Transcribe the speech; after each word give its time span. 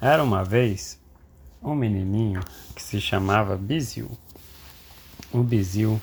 Era 0.00 0.22
uma 0.22 0.44
vez 0.44 1.02
um 1.62 1.74
menininho 1.74 2.40
que 2.74 2.82
se 2.82 3.00
chamava 3.00 3.56
Bizil. 3.56 4.10
O 5.32 5.42
Bizil 5.42 5.98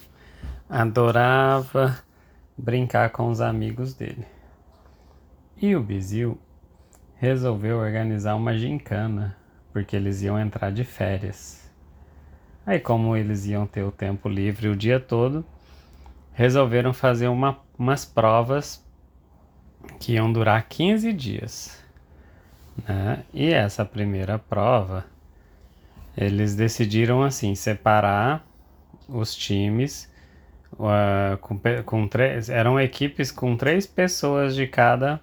adorava 0.68 2.00
brincar 2.58 3.12
com 3.12 3.30
os 3.30 3.40
amigos 3.40 3.94
dele. 3.94 4.26
E 5.62 5.76
o 5.76 5.84
Bizil 5.84 6.40
resolveu 7.18 7.78
organizar 7.78 8.34
uma 8.36 8.58
gincana, 8.58 9.38
porque 9.72 9.96
eles 9.96 10.24
iam 10.24 10.40
entrar 10.40 10.72
de 10.72 10.84
férias. 10.84 11.72
Aí, 12.66 12.80
como 12.80 13.16
eles 13.16 13.46
iam 13.46 13.68
ter 13.68 13.84
o 13.84 13.92
tempo 13.92 14.28
livre 14.28 14.70
o 14.70 14.76
dia 14.76 15.00
todo, 15.00 15.46
resolveram 16.34 16.94
fazer 16.94 17.28
uma, 17.28 17.60
umas 17.78 18.06
provas 18.06 18.84
que 20.00 20.14
iam 20.14 20.34
durar 20.34 20.68
15 20.68 21.14
dias. 21.14 21.83
Né? 22.88 23.24
E 23.34 23.52
essa 23.52 23.86
primeira 23.86 24.40
prova, 24.40 25.06
eles 26.18 26.56
decidiram 26.56 27.24
assim 27.24 27.56
separar 27.56 28.46
os 29.08 29.36
times 29.36 30.12
uh, 30.74 31.38
com, 31.38 31.60
com 31.86 32.08
três, 32.08 32.50
eram 32.50 32.80
equipes 32.80 33.32
com 33.32 33.56
três 33.56 33.86
pessoas 33.86 34.56
de 34.56 34.68
cada 34.68 35.20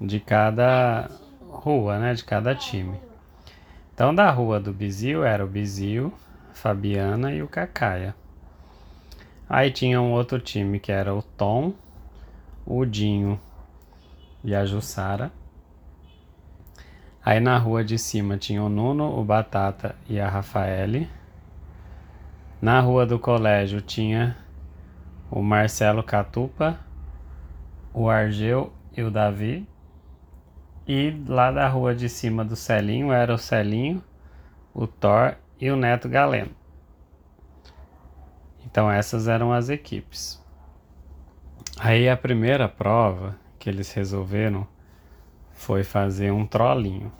de 0.00 0.18
cada 0.18 1.08
rua, 1.48 1.98
né? 1.98 2.14
De 2.14 2.24
cada 2.24 2.54
time. 2.54 2.98
Então 3.94 4.14
da 4.14 4.30
rua 4.30 4.58
do 4.58 4.72
Bizil 4.72 5.24
era 5.24 5.44
o 5.44 5.48
Bizil, 5.48 6.12
Fabiana 6.52 7.32
e 7.32 7.42
o 7.42 7.48
Cacaia. 7.48 8.14
Aí 9.48 9.70
tinha 9.70 10.00
um 10.00 10.12
outro 10.12 10.40
time 10.40 10.80
que 10.80 10.90
era 10.90 11.14
o 11.14 11.22
Tom, 11.22 11.74
o 12.66 12.84
Dinho 12.84 13.38
e 14.42 14.54
a 14.54 14.64
Jussara. 14.64 15.30
Aí 17.24 17.38
na 17.38 17.56
rua 17.56 17.84
de 17.84 17.96
cima 17.98 18.36
tinha 18.36 18.62
o 18.62 18.68
Nuno, 18.68 19.16
o 19.16 19.24
Batata 19.24 19.94
e 20.08 20.18
a 20.18 20.28
Rafaele. 20.28 21.08
Na 22.60 22.80
rua 22.80 23.06
do 23.06 23.16
colégio 23.16 23.80
tinha 23.80 24.36
o 25.30 25.40
Marcelo 25.40 26.02
Catupa, 26.02 26.80
o 27.94 28.10
Argeu 28.10 28.72
e 28.96 29.02
o 29.02 29.10
Davi. 29.10 29.68
E 30.86 31.16
lá 31.28 31.52
da 31.52 31.68
rua 31.68 31.94
de 31.94 32.08
cima 32.08 32.44
do 32.44 32.56
Celinho 32.56 33.12
era 33.12 33.32
o 33.32 33.38
Celinho, 33.38 34.02
o 34.74 34.88
Thor 34.88 35.36
e 35.60 35.70
o 35.70 35.76
Neto 35.76 36.08
Galeno. 36.08 36.50
Então 38.66 38.90
essas 38.90 39.28
eram 39.28 39.52
as 39.52 39.68
equipes. 39.68 40.42
Aí 41.78 42.08
a 42.08 42.16
primeira 42.16 42.68
prova 42.68 43.36
que 43.60 43.70
eles 43.70 43.92
resolveram 43.92 44.66
foi 45.62 45.84
fazer 45.84 46.32
um 46.32 46.44
trollinho. 46.44 47.12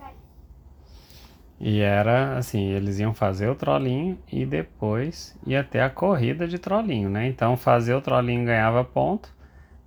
E 1.60 1.80
era 1.80 2.36
assim, 2.36 2.70
eles 2.70 2.98
iam 2.98 3.14
fazer 3.14 3.48
o 3.48 3.54
trollinho 3.54 4.18
e 4.30 4.44
depois 4.44 5.38
ia 5.46 5.62
ter 5.62 5.78
a 5.78 5.88
corrida 5.88 6.48
de 6.48 6.58
trollinho, 6.58 7.08
né? 7.08 7.28
Então 7.28 7.56
fazer 7.56 7.94
o 7.94 8.00
trollinho 8.00 8.44
ganhava 8.44 8.82
ponto 8.82 9.32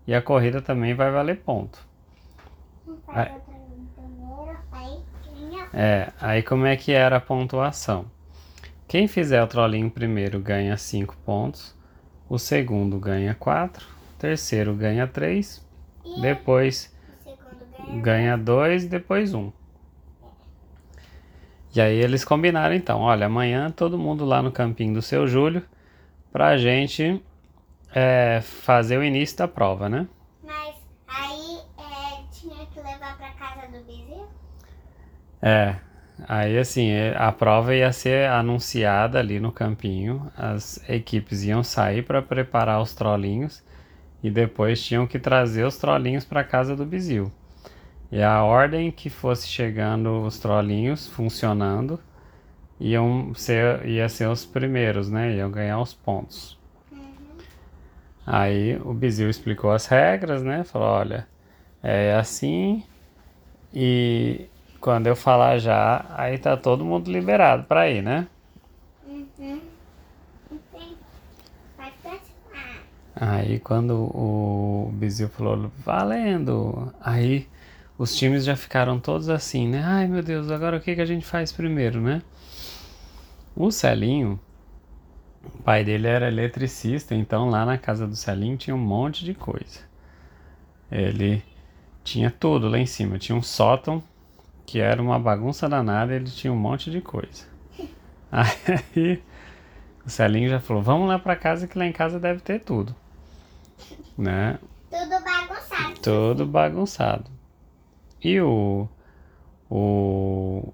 e 0.07 0.15
a 0.15 0.21
corrida 0.21 0.61
também 0.61 0.93
vai 0.93 1.11
valer 1.11 1.41
ponto. 1.41 1.85
Aí, 3.09 3.29
é, 5.73 6.13
aí 6.21 6.41
como 6.41 6.65
é 6.65 6.77
que 6.77 6.93
era 6.93 7.17
a 7.17 7.21
pontuação? 7.21 8.05
Quem 8.87 9.05
fizer 9.05 9.43
o 9.43 9.47
trollinho 9.47 9.91
primeiro 9.91 10.39
ganha 10.39 10.77
5 10.77 11.17
pontos, 11.25 11.75
o 12.29 12.39
segundo 12.39 12.97
ganha 12.99 13.35
4, 13.35 13.85
o 13.85 14.17
terceiro 14.17 14.73
ganha 14.75 15.05
3, 15.05 15.61
depois 16.21 16.94
ganha 18.01 18.37
dois, 18.37 18.85
depois 18.85 19.33
um. 19.33 19.51
E 21.75 21.81
aí 21.81 21.97
eles 21.97 22.23
combinaram 22.23 22.73
então, 22.73 23.01
olha, 23.01 23.25
amanhã 23.25 23.69
todo 23.69 23.97
mundo 23.97 24.23
lá 24.23 24.41
no 24.41 24.51
campinho 24.51 24.93
do 24.93 25.01
seu 25.01 25.27
Júlio 25.27 25.61
pra 26.31 26.57
gente 26.57 27.21
é, 27.93 28.39
fazer 28.41 28.97
o 28.97 29.03
início 29.03 29.37
da 29.37 29.47
prova, 29.47 29.89
né? 29.89 30.07
Mas 30.41 30.75
aí 31.07 31.59
é, 31.77 32.23
tinha 32.31 32.65
que 32.67 32.79
levar 32.79 33.17
pra 33.17 33.29
casa 33.31 33.67
do 33.67 33.83
Bezerro? 33.83 34.29
É, 35.41 35.75
aí 36.27 36.57
assim, 36.57 36.91
é, 36.91 37.13
a 37.17 37.29
prova 37.31 37.75
ia 37.75 37.91
ser 37.91 38.29
anunciada 38.29 39.19
ali 39.19 39.39
no 39.39 39.51
campinho, 39.51 40.31
as 40.37 40.81
equipes 40.89 41.43
iam 41.43 41.61
sair 41.61 42.03
para 42.03 42.21
preparar 42.21 42.81
os 42.81 42.93
trollinhos 42.95 43.61
e 44.23 44.31
depois 44.31 44.81
tinham 44.81 45.05
que 45.05 45.19
trazer 45.19 45.65
os 45.65 45.77
trollinhos 45.77 46.23
para 46.23 46.41
casa 46.41 46.73
do 46.73 46.85
Bizil. 46.85 47.31
E 48.11 48.21
a 48.21 48.43
ordem 48.43 48.91
que 48.91 49.09
fosse 49.09 49.47
chegando 49.47 50.21
os 50.21 50.39
trollinhos 50.39 51.07
funcionando 51.07 51.99
iam 52.79 53.33
ser, 53.33 53.85
ia 53.85 54.07
ser 54.09 54.27
os 54.29 54.45
primeiros, 54.45 55.09
né? 55.09 55.35
Iam 55.35 55.49
ganhar 55.49 55.79
os 55.79 55.93
pontos. 55.93 56.57
Uhum. 56.91 57.07
Aí 58.25 58.77
o 58.83 58.93
Bizil 58.93 59.29
explicou 59.29 59.71
as 59.71 59.85
regras, 59.87 60.43
né? 60.43 60.63
Falou, 60.63 60.87
olha, 60.87 61.27
é 61.81 62.13
assim 62.15 62.83
e 63.73 64.47
quando 64.79 65.07
eu 65.07 65.15
falar 65.15 65.57
já, 65.57 66.05
aí 66.15 66.37
tá 66.37 66.55
todo 66.55 66.85
mundo 66.85 67.11
liberado 67.11 67.63
para 67.63 67.89
ir, 67.89 68.01
né? 68.01 68.27
Uhum. 69.05 69.59
Aí 73.15 73.59
quando 73.59 73.93
o 74.13 74.91
Bizil 74.93 75.29
falou, 75.29 75.71
valendo, 75.77 76.93
aí 77.01 77.47
os 77.97 78.15
times 78.15 78.43
já 78.43 78.55
ficaram 78.55 78.99
todos 78.99 79.29
assim, 79.29 79.67
né? 79.67 79.81
Ai 79.83 80.07
meu 80.07 80.21
Deus, 80.21 80.51
agora 80.51 80.77
o 80.77 80.81
que, 80.81 80.95
que 80.95 81.01
a 81.01 81.05
gente 81.05 81.25
faz 81.25 81.51
primeiro, 81.51 82.01
né? 82.01 82.21
O 83.55 83.71
Celinho, 83.71 84.39
o 85.43 85.63
pai 85.63 85.83
dele 85.83 86.07
era 86.07 86.27
eletricista, 86.27 87.15
então 87.15 87.49
lá 87.49 87.65
na 87.65 87.77
casa 87.77 88.05
do 88.05 88.15
Celinho 88.15 88.57
tinha 88.57 88.75
um 88.75 88.79
monte 88.79 89.23
de 89.23 89.33
coisa. 89.33 89.79
Ele 90.91 91.41
tinha 92.03 92.29
tudo 92.29 92.67
lá 92.67 92.77
em 92.77 92.85
cima, 92.85 93.17
tinha 93.17 93.35
um 93.35 93.41
sótão 93.41 94.03
que 94.65 94.79
era 94.79 95.01
uma 95.01 95.17
bagunça 95.17 95.69
danada, 95.69 96.13
ele 96.13 96.29
tinha 96.29 96.51
um 96.51 96.57
monte 96.57 96.91
de 96.91 96.99
coisa. 96.99 97.45
Aí 98.29 99.23
o 100.05 100.09
Celinho 100.09 100.49
já 100.49 100.59
falou: 100.59 100.83
"Vamos 100.83 101.07
lá 101.07 101.17
para 101.17 101.35
casa 101.35 101.65
que 101.65 101.77
lá 101.77 101.85
em 101.85 101.93
casa 101.93 102.19
deve 102.19 102.41
ter 102.41 102.59
tudo". 102.59 102.93
Né? 104.17 104.59
Tudo 104.89 105.23
bagunçado. 105.23 105.99
Tudo 106.01 106.45
bagunçado. 106.45 107.34
E 108.25 108.41
o, 108.41 108.89
o, 109.69 110.73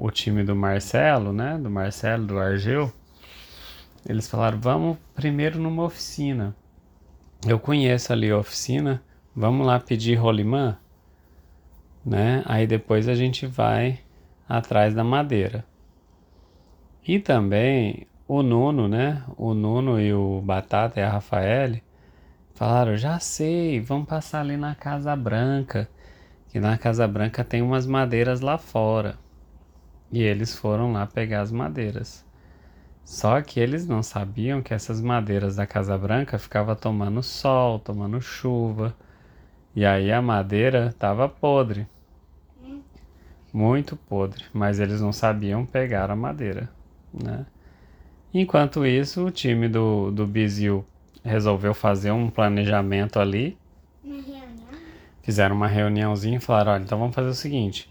o 0.00 0.10
time 0.10 0.42
do 0.42 0.56
Marcelo, 0.56 1.30
né? 1.30 1.58
Do 1.58 1.68
Marcelo, 1.68 2.24
do 2.24 2.38
Argeu, 2.38 2.90
eles 4.08 4.26
falaram: 4.26 4.58
vamos 4.58 4.96
primeiro 5.14 5.58
numa 5.58 5.84
oficina. 5.84 6.56
Eu 7.46 7.58
conheço 7.58 8.10
ali 8.10 8.30
a 8.30 8.38
oficina, 8.38 9.02
vamos 9.36 9.66
lá 9.66 9.78
pedir 9.78 10.14
rolimã, 10.14 10.78
né? 12.02 12.42
Aí 12.46 12.66
depois 12.66 13.06
a 13.06 13.14
gente 13.14 13.46
vai 13.46 14.00
atrás 14.48 14.94
da 14.94 15.04
madeira. 15.04 15.66
E 17.06 17.18
também 17.18 18.06
o 18.26 18.42
Nuno, 18.42 18.88
né? 18.88 19.22
O 19.36 19.52
Nuno 19.52 20.00
e 20.00 20.14
o 20.14 20.40
Batata 20.40 21.00
e 21.00 21.02
a 21.02 21.10
Rafaele 21.10 21.82
falaram: 22.54 22.96
já 22.96 23.18
sei, 23.18 23.78
vamos 23.78 24.08
passar 24.08 24.40
ali 24.40 24.56
na 24.56 24.74
Casa 24.74 25.14
Branca 25.14 25.86
que 26.52 26.60
na 26.60 26.76
Casa 26.76 27.08
Branca 27.08 27.42
tem 27.42 27.62
umas 27.62 27.86
madeiras 27.86 28.42
lá 28.42 28.58
fora. 28.58 29.18
E 30.12 30.22
eles 30.22 30.54
foram 30.54 30.92
lá 30.92 31.06
pegar 31.06 31.40
as 31.40 31.50
madeiras. 31.50 32.26
Só 33.02 33.40
que 33.40 33.58
eles 33.58 33.86
não 33.86 34.02
sabiam 34.02 34.60
que 34.60 34.74
essas 34.74 35.00
madeiras 35.00 35.56
da 35.56 35.66
Casa 35.66 35.96
Branca 35.96 36.38
ficavam 36.38 36.76
tomando 36.76 37.22
sol, 37.22 37.78
tomando 37.78 38.20
chuva. 38.20 38.94
E 39.74 39.86
aí 39.86 40.12
a 40.12 40.20
madeira 40.20 40.88
estava 40.88 41.26
podre. 41.26 41.86
Muito 43.50 43.96
podre. 43.96 44.44
Mas 44.52 44.78
eles 44.78 45.00
não 45.00 45.10
sabiam 45.10 45.64
pegar 45.64 46.10
a 46.10 46.16
madeira. 46.16 46.68
Né? 47.14 47.46
Enquanto 48.34 48.84
isso, 48.84 49.24
o 49.24 49.30
time 49.30 49.70
do, 49.70 50.10
do 50.10 50.26
Bizil 50.26 50.84
resolveu 51.24 51.72
fazer 51.72 52.10
um 52.10 52.28
planejamento 52.28 53.18
ali 53.18 53.56
fizeram 55.22 55.56
uma 55.56 55.68
reuniãozinha 55.68 56.36
e 56.36 56.40
falaram: 56.40 56.72
olha, 56.72 56.82
então 56.82 56.98
vamos 56.98 57.14
fazer 57.14 57.28
o 57.28 57.34
seguinte: 57.34 57.90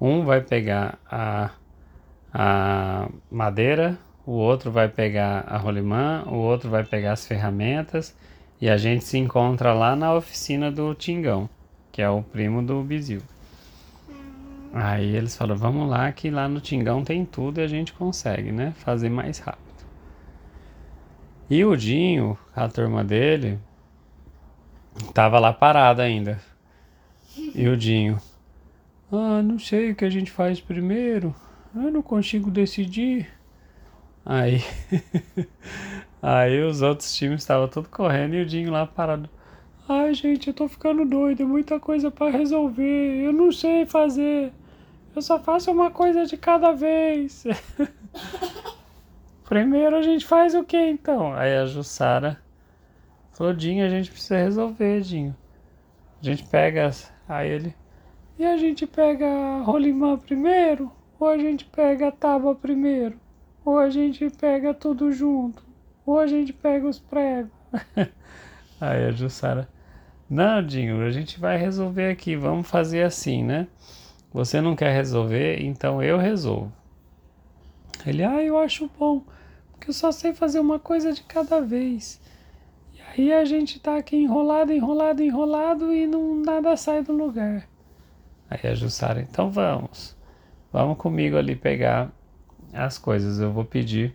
um 0.00 0.24
vai 0.24 0.40
pegar 0.40 0.98
a, 1.10 1.50
a 2.32 3.08
madeira, 3.30 3.98
o 4.26 4.32
outro 4.32 4.70
vai 4.70 4.88
pegar 4.88 5.44
a 5.46 5.56
rolimã, 5.56 6.24
o 6.26 6.34
outro 6.34 6.70
vai 6.70 6.84
pegar 6.84 7.12
as 7.12 7.26
ferramentas 7.26 8.16
e 8.60 8.68
a 8.68 8.76
gente 8.76 9.04
se 9.04 9.18
encontra 9.18 9.72
lá 9.72 9.94
na 9.94 10.14
oficina 10.14 10.70
do 10.70 10.94
Tingão, 10.94 11.48
que 11.90 12.00
é 12.00 12.08
o 12.08 12.22
primo 12.22 12.62
do 12.62 12.82
Bizil. 12.82 13.22
Aí 14.72 15.14
eles 15.14 15.36
falaram: 15.36 15.58
vamos 15.58 15.88
lá, 15.88 16.10
que 16.12 16.30
lá 16.30 16.48
no 16.48 16.60
Tingão 16.60 17.04
tem 17.04 17.24
tudo 17.24 17.60
e 17.60 17.64
a 17.64 17.68
gente 17.68 17.92
consegue, 17.92 18.50
né? 18.50 18.72
Fazer 18.76 19.10
mais 19.10 19.38
rápido. 19.38 19.62
E 21.50 21.64
o 21.64 21.76
Dinho, 21.76 22.38
a 22.56 22.66
turma 22.66 23.04
dele, 23.04 23.58
tava 25.12 25.38
lá 25.38 25.52
parado 25.52 26.00
ainda, 26.00 26.40
e 27.36 27.68
o 27.68 27.76
Dinho. 27.76 28.20
Ah, 29.10 29.42
não 29.42 29.58
sei 29.58 29.90
o 29.90 29.94
que 29.94 30.04
a 30.04 30.10
gente 30.10 30.30
faz 30.30 30.60
primeiro. 30.60 31.34
Eu 31.74 31.90
não 31.90 32.02
consigo 32.02 32.50
decidir. 32.50 33.28
Aí, 34.24 34.62
aí 36.22 36.62
os 36.62 36.82
outros 36.82 37.14
times 37.14 37.40
estavam 37.40 37.68
tudo 37.68 37.88
correndo 37.88 38.34
e 38.34 38.42
o 38.42 38.46
Dinho 38.46 38.70
lá 38.70 38.86
parado. 38.86 39.28
Ai, 39.88 40.14
gente, 40.14 40.48
eu 40.48 40.54
tô 40.54 40.68
ficando 40.68 41.04
doido, 41.04 41.42
é 41.42 41.46
muita 41.46 41.80
coisa 41.80 42.10
para 42.10 42.30
resolver. 42.30 43.24
Eu 43.24 43.32
não 43.32 43.50
sei 43.50 43.84
fazer. 43.84 44.52
Eu 45.14 45.20
só 45.20 45.38
faço 45.38 45.70
uma 45.70 45.90
coisa 45.90 46.24
de 46.24 46.36
cada 46.36 46.72
vez. 46.72 47.44
Primeiro 49.44 49.96
a 49.96 50.02
gente 50.02 50.24
faz 50.24 50.54
o 50.54 50.64
que 50.64 50.78
então? 50.78 51.34
Aí 51.34 51.54
a 51.56 51.66
Jussara 51.66 52.40
falou, 53.32 53.52
Dinho, 53.52 53.84
a 53.84 53.88
gente 53.88 54.10
precisa 54.10 54.38
resolver, 54.38 55.00
Dinho. 55.02 55.36
A 56.22 56.24
gente 56.24 56.44
pega. 56.44 56.90
Aí 57.28 57.50
ele. 57.50 57.74
E 58.38 58.44
a 58.44 58.56
gente 58.56 58.86
pega 58.86 59.58
rolimã 59.62 60.16
primeiro? 60.18 60.90
Ou 61.18 61.28
a 61.28 61.38
gente 61.38 61.64
pega 61.64 62.08
a 62.08 62.12
tábua 62.12 62.54
primeiro? 62.54 63.16
Ou 63.64 63.78
a 63.78 63.88
gente 63.88 64.28
pega 64.30 64.74
tudo 64.74 65.12
junto? 65.12 65.62
Ou 66.04 66.18
a 66.18 66.26
gente 66.26 66.52
pega 66.52 66.86
os 66.86 66.98
pregos? 66.98 67.52
Aí 68.80 69.04
a 69.04 69.12
Jussara. 69.12 69.68
Não, 70.28 70.64
Dinho, 70.64 71.04
a 71.04 71.10
gente 71.10 71.38
vai 71.38 71.56
resolver 71.56 72.10
aqui. 72.10 72.34
Vamos 72.34 72.68
fazer 72.68 73.02
assim, 73.02 73.44
né? 73.44 73.68
Você 74.32 74.60
não 74.60 74.74
quer 74.74 74.92
resolver, 74.92 75.62
então 75.62 76.02
eu 76.02 76.18
resolvo. 76.18 76.72
Ele, 78.06 78.24
ah, 78.24 78.42
eu 78.42 78.58
acho 78.58 78.90
bom, 78.98 79.22
porque 79.70 79.90
eu 79.90 79.94
só 79.94 80.10
sei 80.10 80.32
fazer 80.32 80.58
uma 80.58 80.78
coisa 80.78 81.12
de 81.12 81.22
cada 81.22 81.60
vez. 81.60 82.20
Aí 83.14 83.30
a 83.30 83.44
gente 83.44 83.78
tá 83.78 83.98
aqui 83.98 84.16
enrolado, 84.16 84.72
enrolado, 84.72 85.22
enrolado 85.22 85.92
e 85.92 86.06
não 86.06 86.34
nada 86.34 86.74
sai 86.78 87.02
do 87.02 87.12
lugar. 87.12 87.68
Aí 88.48 88.70
a 88.70 88.74
Jussara, 88.74 89.20
então 89.20 89.50
vamos. 89.50 90.16
Vamos 90.72 90.96
comigo 90.96 91.36
ali 91.36 91.54
pegar 91.54 92.10
as 92.72 92.96
coisas. 92.96 93.38
Eu 93.38 93.52
vou 93.52 93.66
pedir 93.66 94.14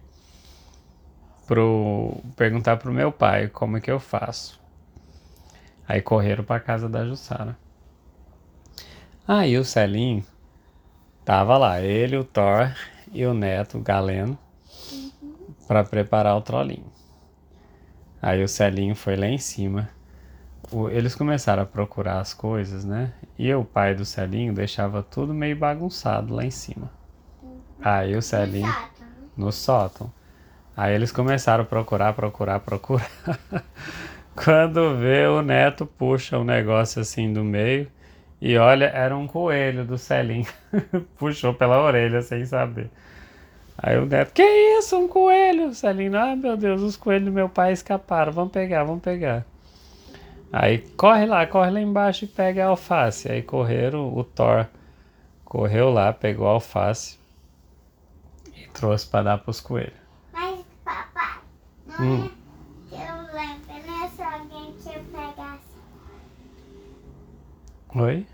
pro 1.45 2.17
perguntar 2.35 2.77
pro 2.77 2.91
meu 2.91 3.11
pai 3.11 3.47
como 3.47 3.77
é 3.77 3.81
que 3.81 3.91
eu 3.91 3.99
faço. 3.99 4.59
Aí 5.87 6.01
correram 6.01 6.43
para 6.43 6.59
casa 6.59 6.89
da 6.89 7.05
Jussara. 7.05 7.55
Aí 9.27 9.59
o 9.59 9.63
Celinho 9.63 10.25
tava 11.23 11.55
lá, 11.57 11.81
ele, 11.81 12.17
o 12.17 12.23
Thor 12.23 12.73
e 13.11 13.25
o 13.25 13.33
neto, 13.33 13.77
o 13.77 13.81
Galeno, 13.81 14.37
uhum. 14.91 15.53
para 15.67 15.83
preparar 15.83 16.35
o 16.35 16.41
trolinho. 16.41 16.96
Aí 18.21 18.43
o 18.43 18.47
Celinho 18.47 18.95
foi 18.95 19.15
lá 19.15 19.27
em 19.27 19.37
cima. 19.37 19.89
O, 20.71 20.89
eles 20.89 21.15
começaram 21.15 21.63
a 21.63 21.65
procurar 21.65 22.19
as 22.19 22.33
coisas, 22.33 22.83
né? 22.83 23.13
E 23.37 23.53
o 23.53 23.63
pai 23.63 23.93
do 23.95 24.03
Celinho 24.03 24.53
deixava 24.53 25.03
tudo 25.03 25.33
meio 25.33 25.55
bagunçado 25.55 26.33
lá 26.33 26.43
em 26.43 26.51
cima. 26.51 26.91
Aí 27.81 28.15
o 28.15 28.21
Celinho. 28.21 28.73
No 29.35 29.51
sótão. 29.51 30.11
Aí 30.75 30.93
eles 30.93 31.11
começaram 31.11 31.63
a 31.63 31.67
procurar, 31.67 32.13
procurar, 32.13 32.59
procurar. 32.59 33.09
Quando 34.35 34.97
vê, 34.97 35.27
o 35.27 35.41
neto 35.41 35.85
puxa 35.85 36.37
um 36.37 36.43
negócio 36.43 37.01
assim 37.01 37.31
do 37.31 37.43
meio 37.43 37.89
e 38.39 38.55
olha, 38.57 38.85
era 38.85 39.17
um 39.17 39.27
coelho 39.27 39.83
do 39.83 39.97
Celinho. 39.97 40.45
Puxou 41.17 41.53
pela 41.53 41.81
orelha 41.81 42.21
sem 42.21 42.45
saber. 42.45 42.89
Aí 43.77 43.97
o 43.97 44.05
neto, 44.05 44.33
que 44.33 44.43
isso, 44.43 44.97
um 44.97 45.07
coelho? 45.07 45.67
O 45.67 45.73
Celinho, 45.73 46.17
ah 46.17 46.35
meu 46.35 46.57
Deus, 46.57 46.81
os 46.81 46.97
coelhos 46.97 47.25
do 47.25 47.31
meu 47.31 47.47
pai 47.47 47.71
escaparam, 47.71 48.31
vamos 48.31 48.51
pegar, 48.51 48.83
vamos 48.83 49.03
pegar. 49.03 49.45
Aí 50.51 50.79
corre 50.97 51.25
lá, 51.25 51.45
corre 51.45 51.69
lá 51.69 51.79
embaixo 51.79 52.25
e 52.25 52.27
pega 52.27 52.65
a 52.65 52.69
alface. 52.69 53.31
Aí 53.31 53.41
correram, 53.41 54.17
o 54.17 54.23
Thor 54.23 54.65
correu 55.45 55.91
lá, 55.91 56.11
pegou 56.11 56.47
a 56.47 56.51
alface 56.51 57.19
e 58.55 58.67
trouxe 58.69 59.07
para 59.07 59.23
dar 59.23 59.37
para 59.37 59.51
os 59.51 59.61
coelhos. 59.61 59.93
Mas, 60.33 60.59
papai, 60.83 61.39
não 61.85 62.05
hum. 62.05 62.25
é 62.25 62.37
Oi? 67.95 68.27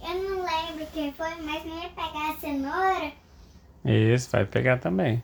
Eu 0.00 0.14
não 0.14 0.44
lembro 0.44 0.86
quem 0.92 1.12
foi, 1.12 1.34
mas 1.42 1.64
não 1.64 1.82
ia 1.82 1.88
pegar 1.88 2.30
a 2.30 2.36
cenoura. 2.36 3.12
Isso, 3.88 4.30
vai 4.30 4.44
pegar 4.44 4.76
também. 4.76 5.22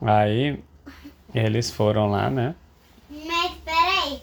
Aí 0.00 0.58
eles 1.34 1.70
foram 1.70 2.10
lá, 2.10 2.30
né? 2.30 2.54
Mas 3.10 3.52
peraí. 3.64 4.22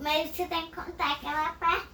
Mas 0.00 0.30
você 0.30 0.46
tem 0.46 0.66
que 0.66 0.74
contar 0.74 1.12
aquela 1.12 1.52
parte 1.52 1.86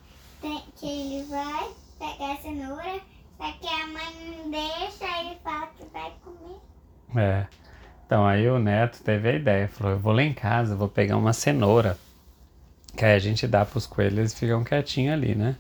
que 0.76 0.87
ele 0.87 1.25
vai 1.25 1.69
pegar 1.98 2.32
a 2.32 2.37
cenoura, 2.37 3.00
só 3.37 3.52
que 3.52 3.66
a 3.66 3.87
mãe 3.88 4.38
não 4.38 4.50
deixa, 4.50 5.20
ele 5.20 5.37
fala 5.43 5.66
que 5.76 5.84
vai 5.93 6.12
comer. 6.25 6.60
É. 7.16 7.46
Então 8.06 8.25
aí 8.25 8.48
o 8.48 8.60
neto 8.60 9.02
teve 9.02 9.28
a 9.28 9.32
ideia, 9.32 9.66
falou, 9.66 9.94
eu 9.94 9.98
vou 9.98 10.12
lá 10.12 10.22
em 10.22 10.32
casa, 10.32 10.76
vou 10.76 10.88
pegar 10.88 11.16
uma 11.16 11.32
cenoura. 11.32 11.98
Que 12.96 13.04
aí 13.04 13.16
a 13.16 13.19
gente 13.19 13.48
dá 13.48 13.64
pros 13.64 13.84
coelhos, 13.84 14.19
eles 14.19 14.34
ficam 14.34 14.62
quietinhos 14.62 15.14
ali, 15.14 15.34
né? 15.34 15.56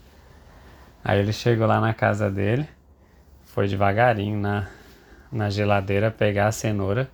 Aí 1.04 1.18
ele 1.18 1.32
chegou 1.32 1.66
lá 1.66 1.80
na 1.80 1.92
casa 1.92 2.30
dele, 2.30 2.68
foi 3.56 3.66
devagarinho 3.68 4.38
na, 4.38 4.68
na 5.32 5.48
geladeira 5.48 6.10
pegar 6.10 6.48
a 6.48 6.52
cenoura. 6.52 7.10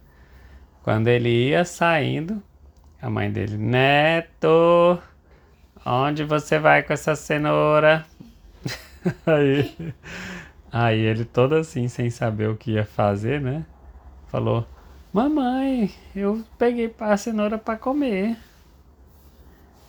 Quando 0.82 1.06
ele 1.06 1.28
ia 1.28 1.64
saindo, 1.64 2.42
a 3.00 3.08
mãe 3.08 3.30
dele, 3.30 3.56
Neto, 3.56 5.00
onde 5.86 6.24
você 6.24 6.58
vai 6.58 6.82
com 6.82 6.92
essa 6.92 7.14
cenoura? 7.14 8.04
aí, 9.24 9.94
aí 10.72 10.98
ele 10.98 11.24
todo 11.24 11.54
assim, 11.54 11.86
sem 11.86 12.10
saber 12.10 12.48
o 12.48 12.56
que 12.56 12.72
ia 12.72 12.84
fazer, 12.84 13.40
né? 13.40 13.64
Falou, 14.26 14.66
mamãe, 15.12 15.94
eu 16.12 16.42
peguei 16.58 16.92
a 16.98 17.16
cenoura 17.16 17.56
para 17.56 17.78
comer. 17.78 18.36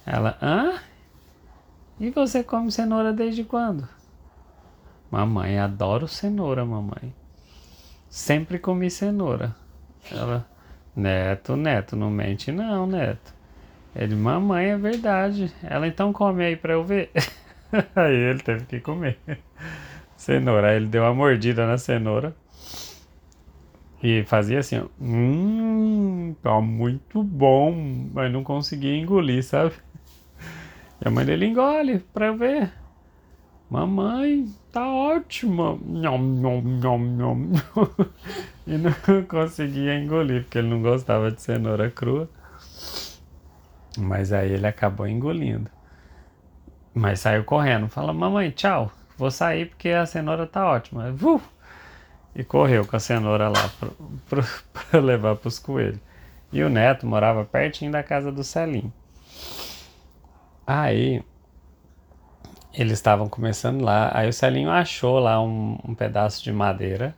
Ela, 0.06 0.38
hã? 0.40 0.80
E 2.00 2.12
você 2.12 2.44
come 2.44 2.72
cenoura 2.72 3.12
desde 3.12 3.44
quando? 3.44 3.90
Mamãe, 5.14 5.60
adoro 5.60 6.08
cenoura, 6.08 6.66
mamãe. 6.66 7.14
Sempre 8.10 8.58
comi 8.58 8.90
cenoura. 8.90 9.56
Ela, 10.12 10.44
neto, 10.96 11.56
neto, 11.56 11.96
não 11.96 12.10
mente 12.10 12.52
não, 12.52 12.88
neto. 12.88 13.32
Ele, 13.96 14.16
mamãe, 14.16 14.72
é 14.72 14.76
verdade. 14.76 15.54
Ela, 15.62 15.86
então 15.88 16.12
come 16.12 16.44
aí 16.44 16.56
pra 16.56 16.74
eu 16.74 16.84
ver. 16.84 17.12
aí 17.96 18.16
ele 18.16 18.40
teve 18.40 18.66
que 18.66 18.80
comer 18.80 19.20
cenoura. 20.18 20.70
Aí 20.70 20.78
ele 20.78 20.88
deu 20.88 21.04
uma 21.04 21.14
mordida 21.14 21.68
na 21.68 21.78
cenoura. 21.78 22.36
E 24.02 24.24
fazia 24.24 24.58
assim, 24.62 24.80
ó. 24.80 24.88
Hum, 25.00 26.36
tá 26.42 26.60
muito 26.60 27.22
bom. 27.22 27.72
Mas 28.12 28.34
não 28.34 28.44
conseguia 28.44 28.98
engolir, 28.98 29.44
sabe? 29.44 29.76
E 31.00 31.08
a 31.08 31.12
mãe 31.12 31.24
dele 31.24 31.46
engole 31.46 32.00
pra 32.00 32.26
eu 32.26 32.36
ver. 32.36 32.83
Mamãe, 33.74 34.46
tá 34.72 34.88
ótima. 34.88 35.80
Nhom, 35.84 36.20
nhom, 36.20 36.62
nhom, 36.62 37.00
nhom. 37.00 37.52
e 38.68 38.78
não 38.78 38.94
conseguia 39.28 39.96
engolir, 39.96 40.44
porque 40.44 40.60
ele 40.60 40.70
não 40.70 40.80
gostava 40.80 41.32
de 41.32 41.42
cenoura 41.42 41.90
crua. 41.90 42.30
Mas 43.98 44.32
aí 44.32 44.52
ele 44.52 44.68
acabou 44.68 45.08
engolindo. 45.08 45.72
Mas 46.94 47.22
saiu 47.22 47.44
correndo. 47.46 47.88
Fala, 47.88 48.14
mamãe, 48.14 48.52
tchau. 48.52 48.92
Vou 49.18 49.32
sair 49.32 49.66
porque 49.66 49.90
a 49.90 50.06
cenoura 50.06 50.46
tá 50.46 50.68
ótima. 50.68 51.10
Uh! 51.10 51.42
E 52.36 52.44
correu 52.44 52.86
com 52.86 52.96
a 52.96 53.00
cenoura 53.00 53.50
lá 53.50 53.72
para 54.30 55.00
levar 55.02 55.36
para 55.36 55.48
os 55.48 55.58
coelhos. 55.58 56.00
E 56.52 56.62
o 56.62 56.70
neto 56.70 57.08
morava 57.08 57.44
pertinho 57.44 57.92
da 57.92 58.04
casa 58.04 58.32
do 58.32 58.44
Celinho. 58.44 58.94
Aí 60.68 61.24
eles 62.74 62.94
estavam 62.94 63.30
começando 63.30 63.82
lá, 63.82 64.12
aí 64.14 64.28
o 64.28 64.34
Celinho 64.34 64.70
achou 64.70 65.20
lá 65.20 65.42
um, 65.42 65.78
um, 65.88 65.94
pedaço 65.94 66.44
de 66.44 66.52
madeira. 66.52 67.16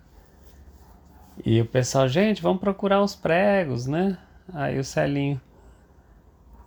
E 1.46 1.62
o 1.62 1.66
pessoal, 1.66 2.08
gente, 2.10 2.42
vamos 2.42 2.60
procurar 2.60 3.02
os 3.02 3.16
pregos, 3.16 3.88
né? 3.88 4.18
Aí 4.54 4.78
o 4.78 4.84
Celinho, 4.84 5.40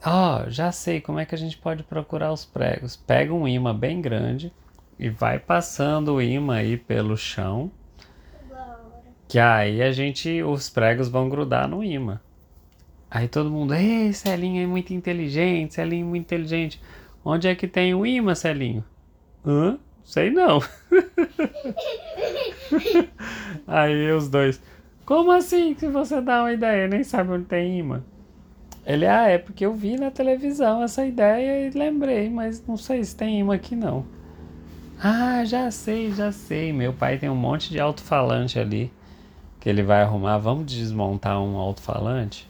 ó, 0.05 0.43
oh, 0.47 0.51
já 0.51 0.73
sei 0.73 1.01
como 1.01 1.19
é 1.19 1.27
que 1.27 1.35
a 1.35 1.39
gente 1.39 1.59
pode 1.59 1.83
procurar 1.83 2.33
os 2.33 2.45
pregos. 2.45 2.97
Pega 2.97 3.33
um 3.33 3.47
imã 3.47 3.75
bem 3.75 4.01
grande 4.01 4.53
e 4.99 5.11
vai 5.11 5.39
passando 5.39 6.15
o 6.15 6.23
imã 6.23 6.57
aí 6.57 6.77
pelo 6.77 7.17
chão. 7.17 7.71
Que 9.29 9.39
aí 9.39 9.83
a 9.83 9.93
gente, 9.93 10.43
os 10.43 10.71
pregos 10.71 11.09
vão 11.09 11.29
grudar 11.29 11.69
no 11.69 11.85
imã. 11.85 12.19
Aí 13.11 13.29
todo 13.29 13.51
mundo, 13.51 13.75
ei, 13.75 14.13
Celinho 14.15 14.63
é 14.63 14.67
muito 14.67 14.95
inteligente, 14.95 15.75
Celinho 15.75 16.07
é 16.07 16.09
muito 16.09 16.23
inteligente. 16.25 16.81
Onde 17.25 17.49
é 17.49 17.55
que 17.55 17.67
tem 17.67 17.95
o 17.95 18.07
imã, 18.07 18.35
Celinho? 18.35 18.85
Hã? 19.45 19.79
Sei 20.05 20.31
não. 20.31 20.61
Aí 23.67 24.11
os 24.13 24.29
dois, 24.29 24.61
como 25.05 25.31
assim 25.31 25.75
que 25.75 25.87
você 25.87 26.21
dá 26.21 26.41
uma 26.41 26.53
ideia? 26.53 26.89
Nem 26.89 27.05
sabe 27.05 27.33
onde 27.33 27.45
tem 27.45 27.79
imã. 27.79 28.03
Ele, 28.87 29.07
ah, 29.07 29.29
é 29.29 29.37
porque 29.37 29.67
eu 29.67 29.75
vi 29.75 29.99
na 29.99 30.11
televisão 30.11 30.83
essa 30.83 31.05
ideia 31.05 31.67
e 31.67 31.79
lembrei, 31.79 32.31
mas 32.31 32.65
não 32.67 32.79
sei 32.79 33.05
se 33.05 33.15
tem 33.15 33.39
imã 33.39 33.55
aqui 33.55 33.77
não. 33.77 34.07
Ah, 34.99 35.45
já 35.45 35.71
sei, 35.71 36.11
já 36.11 36.33
sei. 36.33 36.73
Meu 36.73 36.95
pai 36.95 37.19
tem 37.19 37.29
um 37.29 37.37
monte 37.37 37.71
de 37.71 37.79
alto-falante 37.79 38.59
ali 38.59 38.91
que 39.61 39.69
ele 39.69 39.83
vai 39.83 40.03
arrumar. 40.03 40.39
Vamos 40.39 40.73
desmontar 40.73 41.41
um 41.41 41.57
alto-falante? 41.57 42.48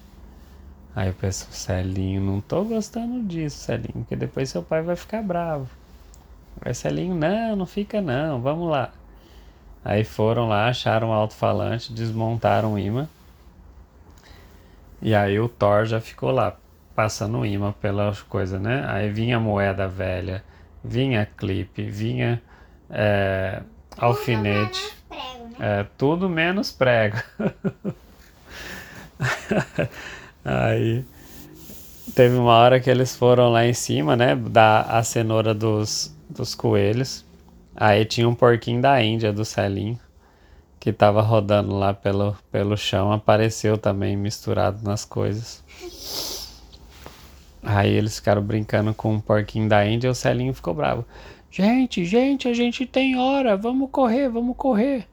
Aí 0.99 1.11
eu 1.11 1.15
penso, 1.15 1.47
Celinho, 1.53 2.21
não 2.21 2.41
tô 2.41 2.65
gostando 2.65 3.23
disso, 3.23 3.59
Celinho, 3.59 4.01
porque 4.01 4.17
depois 4.17 4.51
seu 4.51 4.65
pai 4.65 4.83
vai 4.83 4.97
ficar 4.97 5.23
bravo. 5.23 5.69
Aí 6.61 6.75
Celinho, 6.75 7.15
não, 7.15 7.55
não 7.55 7.67
fica 7.67 8.01
não, 8.01 8.41
vamos 8.41 8.69
lá. 8.69 8.91
Aí 9.85 10.03
foram 10.03 10.49
lá, 10.49 10.67
acharam 10.67 11.11
o 11.11 11.13
alto-falante, 11.13 11.93
desmontaram 11.93 12.73
o 12.75 12.79
imã. 12.81 13.09
E 15.01 15.15
aí 15.15 15.39
o 15.39 15.49
Thor 15.49 15.85
já 15.85 16.01
ficou 16.01 16.33
lá, 16.33 16.57
passando 16.97 17.39
o 17.39 17.47
imã 17.47 17.71
pelas 17.71 18.21
coisas, 18.23 18.61
né? 18.61 18.85
Aí 18.89 19.09
vinha 19.09 19.39
moeda 19.39 19.87
velha, 19.87 20.43
vinha 20.83 21.25
clipe, 21.25 21.85
vinha 21.85 22.43
é, 22.91 23.63
alfinete. 23.97 24.97
Prego, 25.09 25.45
né? 25.45 25.55
É, 25.61 25.87
tudo 25.97 26.29
menos 26.29 26.73
prego. 26.73 27.19
Aí 30.49 31.05
teve 32.15 32.35
uma 32.37 32.55
hora 32.55 32.81
que 32.81 32.89
eles 32.89 33.15
foram 33.15 33.51
lá 33.51 33.67
em 33.67 33.75
cima, 33.75 34.17
né? 34.17 34.35
Dar 34.35 34.81
a 34.83 35.03
cenoura 35.03 35.53
dos, 35.53 36.17
dos 36.31 36.55
coelhos. 36.55 37.23
Aí 37.77 38.07
tinha 38.07 38.27
um 38.27 38.35
porquinho 38.35 38.81
da 38.81 39.03
Índia, 39.03 39.31
do 39.31 39.45
Celinho, 39.45 40.01
que 40.81 40.91
tava 40.91 41.21
rodando 41.21 41.77
lá 41.77 41.93
pelo, 41.93 42.35
pelo 42.51 42.79
chão, 42.79 43.13
apareceu 43.13 43.77
também 43.77 44.17
misturado 44.17 44.83
nas 44.83 45.05
coisas. 45.05 45.63
Aí 47.63 47.93
eles 47.93 48.17
ficaram 48.17 48.41
brincando 48.41 48.95
com 48.95 49.13
um 49.13 49.21
porquinho 49.21 49.69
da 49.69 49.87
Índia 49.87 50.09
e 50.09 50.11
o 50.11 50.15
Celinho 50.15 50.55
ficou 50.55 50.73
bravo. 50.73 51.05
Gente, 51.51 52.05
gente, 52.07 52.49
a 52.49 52.55
gente 52.55 52.87
tem 52.87 53.19
hora, 53.19 53.55
vamos 53.55 53.91
correr, 53.91 54.29
vamos 54.31 54.57
correr. 54.57 55.07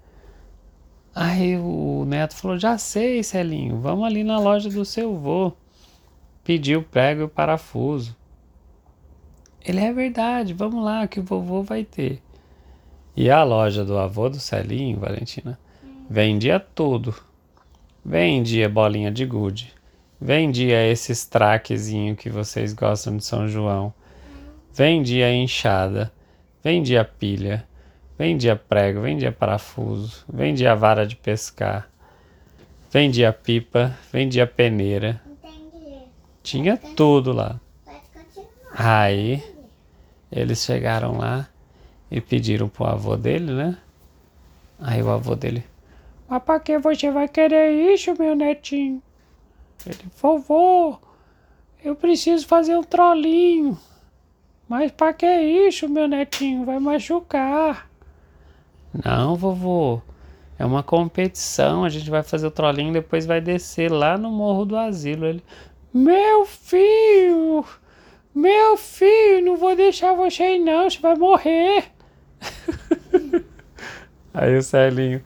Aí 1.15 1.57
o 1.57 2.03
neto 2.05 2.35
falou: 2.35 2.59
Já 2.59 2.77
sei, 2.77 3.23
Celinho, 3.23 3.79
vamos 3.79 4.05
ali 4.05 4.21
na 4.21 4.37
loja 4.37 4.69
do 4.69 4.83
seu 4.83 5.15
vô. 5.17 5.53
Pediu 6.43 6.81
o 6.81 6.83
prego 6.83 7.21
e 7.21 7.23
o 7.23 7.29
parafuso. 7.29 8.13
Ele 9.63 9.79
é 9.79 9.93
verdade, 9.93 10.53
vamos 10.53 10.83
lá 10.83 11.07
que 11.07 11.19
o 11.19 11.23
vovô 11.23 11.63
vai 11.63 11.85
ter. 11.85 12.21
E 13.15 13.31
a 13.31 13.43
loja 13.43 13.85
do 13.85 13.97
avô 13.97 14.29
do 14.29 14.39
Celinho, 14.39 14.99
Valentina, 14.99 15.57
vendia 16.09 16.59
tudo. 16.59 17.15
Vendia 18.03 18.69
bolinha 18.69 19.09
de 19.09 19.25
gude. 19.25 19.73
Vendia 20.19 20.85
esses 20.85 21.25
traquezinho 21.25 22.15
que 22.15 22.29
vocês 22.29 22.73
gostam 22.73 23.17
de 23.17 23.23
São 23.23 23.47
João. 23.47 23.93
Vendia 24.73 25.33
enxada. 25.33 26.11
Vendia 26.61 27.05
pilha. 27.05 27.65
Vendia 28.17 28.55
prego, 28.55 29.01
vendia 29.01 29.31
parafuso, 29.31 30.23
vendia 30.27 30.73
vara 30.75 31.05
de 31.05 31.15
pescar, 31.15 31.89
vendia 32.89 33.33
pipa, 33.33 33.97
vendia 34.11 34.47
peneira. 34.47 35.21
Entendi. 35.25 35.97
Tinha 36.41 36.77
tudo 36.77 37.33
lá. 37.33 37.59
Aí 38.71 39.43
eles 40.31 40.63
chegaram 40.63 41.17
lá 41.17 41.47
e 42.09 42.21
pediram 42.21 42.69
pro 42.69 42.85
avô 42.85 43.17
dele, 43.17 43.51
né? 43.51 43.77
Aí 44.79 45.01
o 45.01 45.09
avô 45.09 45.35
dele, 45.35 45.63
mas 46.27 46.41
pra 46.43 46.59
que 46.59 46.77
você 46.79 47.11
vai 47.11 47.27
querer 47.27 47.93
isso, 47.93 48.15
meu 48.17 48.35
netinho? 48.35 49.01
Ele, 49.85 50.05
vovô, 50.19 50.97
eu 51.83 51.95
preciso 51.95 52.47
fazer 52.47 52.75
um 52.75 52.83
trolinho. 52.83 53.77
Mas 54.67 54.91
pra 54.91 55.13
que 55.13 55.27
isso, 55.27 55.87
meu 55.87 56.07
netinho? 56.07 56.65
Vai 56.65 56.79
machucar. 56.79 57.87
Não, 59.03 59.35
vovô. 59.35 60.01
É 60.57 60.65
uma 60.65 60.83
competição. 60.83 61.83
A 61.83 61.89
gente 61.89 62.09
vai 62.09 62.23
fazer 62.23 62.47
o 62.47 62.51
trollinho 62.51 62.89
e 62.89 62.93
depois 62.93 63.25
vai 63.25 63.41
descer 63.41 63.91
lá 63.91 64.17
no 64.17 64.31
morro 64.31 64.65
do 64.65 64.77
asilo. 64.77 65.25
Ele, 65.25 65.43
meu 65.93 66.45
filho, 66.45 67.65
meu 68.33 68.77
filho, 68.77 69.45
não 69.45 69.57
vou 69.57 69.75
deixar 69.75 70.13
você 70.13 70.55
ir 70.55 70.59
não, 70.59 70.89
você 70.89 70.99
vai 70.99 71.15
morrer. 71.15 71.85
Aí 74.33 74.57
o 74.57 74.61
Celinho, 74.61 75.23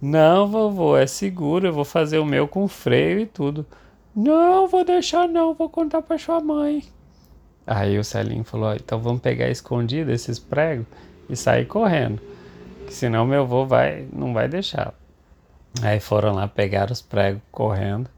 não, 0.00 0.46
vovô, 0.46 0.96
é 0.96 1.06
seguro, 1.06 1.66
eu 1.66 1.72
vou 1.72 1.84
fazer 1.84 2.18
o 2.18 2.24
meu 2.24 2.46
com 2.46 2.68
freio 2.68 3.18
e 3.18 3.26
tudo. 3.26 3.66
Não, 4.14 4.68
vou 4.68 4.84
deixar 4.84 5.28
não, 5.28 5.54
vou 5.54 5.68
contar 5.68 6.02
pra 6.02 6.18
sua 6.18 6.40
mãe. 6.40 6.84
Aí 7.66 7.98
o 7.98 8.04
Celinho 8.04 8.44
falou, 8.44 8.72
então 8.74 9.00
vamos 9.00 9.20
pegar 9.20 9.48
escondido 9.48 10.12
esses 10.12 10.38
pregos 10.38 10.86
e 11.28 11.34
sair 11.34 11.66
correndo. 11.66 12.20
Senão 12.92 13.26
meu 13.26 13.42
avô 13.42 13.66
vai, 13.66 14.06
não 14.12 14.32
vai 14.32 14.48
deixar. 14.48 14.94
Aí 15.80 15.98
foram 15.98 16.32
lá, 16.34 16.46
pegaram 16.46 16.92
os 16.92 17.00
pregos 17.00 17.42
correndo 17.50 18.08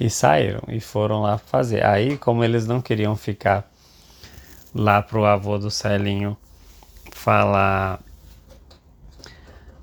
e 0.00 0.10
saíram. 0.10 0.62
E 0.68 0.80
foram 0.80 1.22
lá 1.22 1.38
fazer. 1.38 1.84
Aí, 1.84 2.18
como 2.18 2.42
eles 2.42 2.66
não 2.66 2.80
queriam 2.80 3.14
ficar 3.14 3.70
lá 4.74 5.00
pro 5.00 5.24
avô 5.24 5.58
do 5.58 5.70
Celinho 5.70 6.36
falar 7.12 8.00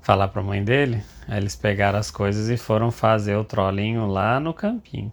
falar 0.02 0.28
pra 0.28 0.42
mãe 0.42 0.64
dele, 0.64 1.04
aí 1.28 1.38
eles 1.38 1.54
pegaram 1.54 1.98
as 1.98 2.10
coisas 2.10 2.48
e 2.48 2.56
foram 2.56 2.90
fazer 2.90 3.36
o 3.36 3.44
trollinho 3.44 4.06
lá 4.06 4.40
no 4.40 4.52
campinho 4.52 5.12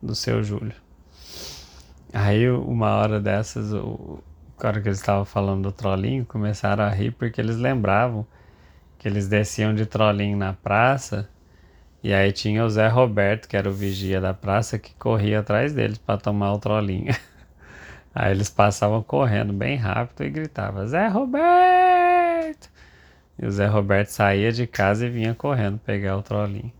do 0.00 0.14
seu 0.14 0.42
Júlio. 0.42 0.74
Aí 2.12 2.48
uma 2.48 2.96
hora 2.96 3.20
dessas, 3.20 3.72
o 3.72 4.22
cara 4.58 4.80
que 4.80 4.88
eles 4.88 4.98
estavam 4.98 5.26
falando 5.26 5.64
do 5.64 5.72
trollinho, 5.72 6.24
começaram 6.24 6.84
a 6.84 6.88
rir 6.88 7.10
porque 7.10 7.40
eles 7.40 7.56
lembravam 7.56 8.26
que 9.00 9.08
eles 9.08 9.26
desciam 9.26 9.74
de 9.74 9.84
trollinho 9.84 10.36
na 10.36 10.52
praça 10.52 11.28
e 12.02 12.14
aí 12.14 12.32
tinha 12.32 12.64
o 12.64 12.70
Zé 12.70 12.88
Roberto, 12.88 13.46
que 13.46 13.56
era 13.56 13.68
o 13.68 13.72
vigia 13.72 14.20
da 14.20 14.32
praça, 14.32 14.78
que 14.78 14.94
corria 14.94 15.40
atrás 15.40 15.74
deles 15.74 15.98
para 15.98 16.18
tomar 16.18 16.54
o 16.54 16.58
trollinho. 16.58 17.14
Aí 18.14 18.32
eles 18.32 18.48
passavam 18.48 19.02
correndo 19.02 19.52
bem 19.52 19.76
rápido 19.76 20.24
e 20.24 20.30
gritavam: 20.30 20.86
Zé 20.86 21.06
Roberto! 21.08 22.70
E 23.38 23.46
o 23.46 23.50
Zé 23.50 23.66
Roberto 23.66 24.08
saía 24.08 24.50
de 24.50 24.66
casa 24.66 25.06
e 25.06 25.10
vinha 25.10 25.34
correndo 25.34 25.78
pegar 25.78 26.16
o 26.16 26.22
trollinho. 26.22 26.72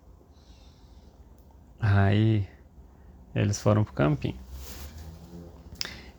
Aí 1.78 2.46
eles 3.34 3.60
foram 3.60 3.84
pro 3.84 3.92
campinho. 3.92 4.40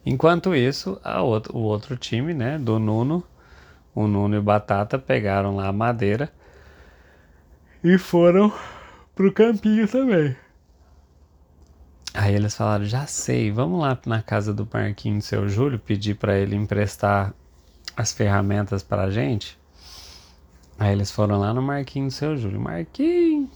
Enquanto 0.06 0.56
isso, 0.56 1.00
outro, 1.24 1.58
o 1.58 1.62
outro 1.62 1.98
time, 1.98 2.34
né, 2.34 2.58
do 2.58 2.80
Nuno, 2.80 3.24
o 3.94 4.08
Nuno 4.08 4.36
e 4.36 4.40
o 4.40 4.44
Batata 4.44 4.98
pegaram 4.98 5.56
lá 5.56 5.68
a 5.68 5.74
madeira 5.74 6.32
e 7.84 7.98
foram 7.98 8.54
pro 9.16 9.32
campinho 9.32 9.88
também. 9.88 10.36
Aí 12.14 12.36
eles 12.36 12.56
falaram: 12.56 12.86
já 12.86 13.06
sei, 13.06 13.52
vamos 13.52 13.80
lá 13.80 13.98
na 14.06 14.22
casa 14.22 14.54
do 14.54 14.68
Marquinhos, 14.72 15.26
seu 15.26 15.48
Júlio, 15.48 15.80
pedir 15.80 16.16
para 16.16 16.38
ele 16.38 16.56
emprestar 16.56 17.34
as 17.96 18.12
ferramentas 18.12 18.84
para 18.84 19.04
a 19.04 19.10
gente. 19.10 19.58
Aí 20.78 20.92
eles 20.92 21.12
foram 21.12 21.40
lá 21.40 21.54
no 21.54 21.62
Marquinhos, 21.62 22.16
seu 22.16 22.36
Júlio: 22.36 22.60
Marquinhos, 22.60 23.50